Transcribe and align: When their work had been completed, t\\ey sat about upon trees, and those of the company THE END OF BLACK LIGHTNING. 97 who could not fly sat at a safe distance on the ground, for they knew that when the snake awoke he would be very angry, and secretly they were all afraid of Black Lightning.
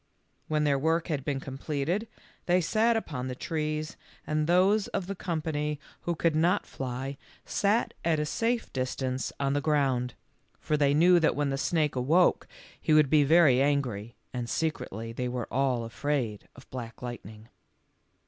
When 0.47 0.63
their 0.63 0.79
work 0.79 1.09
had 1.09 1.23
been 1.23 1.39
completed, 1.39 2.07
t\\ey 2.47 2.59
sat 2.59 2.97
about 2.97 3.07
upon 3.13 3.35
trees, 3.35 3.97
and 4.25 4.47
those 4.47 4.87
of 4.87 5.05
the 5.05 5.13
company 5.13 5.79
THE 6.03 6.09
END 6.11 6.15
OF 6.15 6.17
BLACK 6.17 6.23
LIGHTNING. 6.25 6.41
97 6.41 6.41
who 6.41 6.41
could 6.41 6.41
not 6.41 6.65
fly 6.65 7.17
sat 7.45 7.93
at 8.03 8.19
a 8.19 8.25
safe 8.25 8.73
distance 8.73 9.31
on 9.39 9.53
the 9.53 9.61
ground, 9.61 10.15
for 10.59 10.75
they 10.75 10.95
knew 10.95 11.19
that 11.19 11.35
when 11.35 11.51
the 11.51 11.55
snake 11.59 11.95
awoke 11.95 12.47
he 12.81 12.95
would 12.95 13.11
be 13.11 13.23
very 13.23 13.61
angry, 13.61 14.15
and 14.33 14.49
secretly 14.49 15.13
they 15.13 15.27
were 15.27 15.47
all 15.53 15.83
afraid 15.83 16.49
of 16.55 16.67
Black 16.71 17.03
Lightning. 17.03 17.49